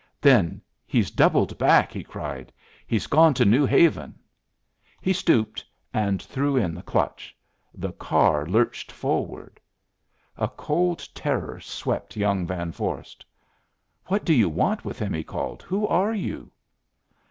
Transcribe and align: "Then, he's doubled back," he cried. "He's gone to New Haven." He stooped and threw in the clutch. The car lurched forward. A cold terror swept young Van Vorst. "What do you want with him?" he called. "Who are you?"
"Then, 0.19 0.63
he's 0.87 1.11
doubled 1.11 1.59
back," 1.59 1.91
he 1.91 2.03
cried. 2.03 2.51
"He's 2.87 3.05
gone 3.05 3.35
to 3.35 3.45
New 3.45 3.67
Haven." 3.67 4.17
He 4.99 5.13
stooped 5.13 5.63
and 5.93 6.19
threw 6.19 6.57
in 6.57 6.73
the 6.73 6.81
clutch. 6.81 7.37
The 7.75 7.91
car 7.91 8.47
lurched 8.47 8.91
forward. 8.91 9.59
A 10.37 10.47
cold 10.47 11.07
terror 11.13 11.59
swept 11.59 12.17
young 12.17 12.47
Van 12.47 12.71
Vorst. 12.71 13.23
"What 14.07 14.25
do 14.25 14.33
you 14.33 14.49
want 14.49 14.83
with 14.83 14.97
him?" 14.97 15.13
he 15.13 15.23
called. 15.23 15.61
"Who 15.61 15.85
are 15.87 16.15
you?" 16.15 16.51